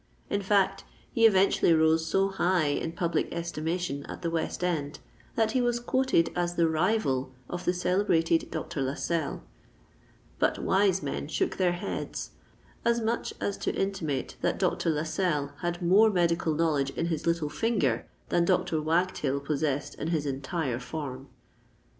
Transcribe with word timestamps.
In 0.31 0.41
fact, 0.41 0.83
he 1.11 1.27
eventually 1.27 1.73
rose 1.75 2.07
so 2.07 2.29
high 2.29 2.69
in 2.69 2.93
public 2.93 3.31
estimation 3.31 4.03
at 4.07 4.23
the 4.23 4.31
West 4.31 4.63
End, 4.63 4.97
that 5.35 5.51
he 5.51 5.61
was 5.61 5.79
quoted 5.79 6.31
as 6.35 6.55
the 6.55 6.67
rival 6.67 7.31
of 7.47 7.65
the 7.65 7.73
celebrated 7.75 8.49
Dr. 8.49 8.81
Lascelles;—but 8.81 10.57
wise 10.57 11.03
men 11.03 11.27
shook 11.27 11.57
their 11.57 11.73
heads, 11.73 12.31
as 12.83 12.99
much 12.99 13.35
as 13.39 13.57
to 13.57 13.75
intimate 13.75 14.37
that 14.41 14.57
Dr. 14.57 14.89
Lascelles 14.89 15.51
had 15.59 15.83
more 15.83 16.09
medical 16.09 16.55
knowledge 16.55 16.89
in 16.89 17.05
his 17.05 17.27
little 17.27 17.47
finger 17.49 18.07
than 18.29 18.43
Dr. 18.43 18.81
Wagtail 18.81 19.39
possessed 19.39 19.93
in 19.93 20.07
his 20.07 20.25
entire 20.25 20.79
form. 20.79 21.27